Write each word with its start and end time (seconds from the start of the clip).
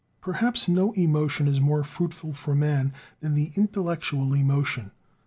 Perhaps 0.19 0.67
no 0.67 0.93
emotion 0.93 1.47
is 1.47 1.61
more 1.61 1.83
fruitful 1.83 2.33
for 2.33 2.55
man 2.55 2.91
than 3.19 3.35
the 3.35 3.51
intellectual 3.55 4.33
emotion. 4.33 4.89